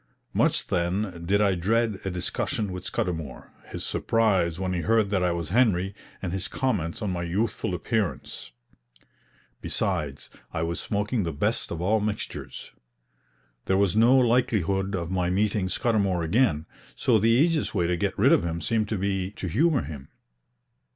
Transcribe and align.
Much, 0.33 0.65
then, 0.65 1.21
did 1.27 1.41
I 1.43 1.53
dread 1.53 1.99
a 2.03 2.09
discussion 2.09 2.71
with 2.71 2.85
Scudamour, 2.85 3.51
his 3.67 3.85
surprise 3.85 4.59
when 4.59 4.73
he 4.73 4.81
heard 4.81 5.11
that 5.11 5.21
I 5.21 5.31
was 5.31 5.49
Henry, 5.49 5.93
and 6.23 6.33
his 6.33 6.47
comments 6.47 7.03
on 7.03 7.11
my 7.11 7.21
youthful 7.21 7.75
appearance. 7.75 8.49
Besides, 9.61 10.31
I 10.51 10.63
was 10.63 10.79
smoking 10.79 11.21
the 11.21 11.31
best 11.31 11.69
of 11.69 11.81
all 11.81 11.99
mixtures. 11.99 12.71
There 13.65 13.77
was 13.77 13.95
no 13.95 14.17
likelihood 14.17 14.95
of 14.95 15.11
my 15.11 15.29
meeting 15.29 15.67
Scudamour 15.69 16.23
again, 16.23 16.65
so 16.95 17.19
the 17.19 17.29
easiest 17.29 17.75
way 17.75 17.85
to 17.85 17.95
get 17.95 18.17
rid 18.17 18.31
of 18.31 18.43
him 18.43 18.59
seemed 18.59 18.89
to 18.89 18.97
be 18.97 19.29
to 19.33 19.45
humor 19.45 19.83
him. 19.83 20.07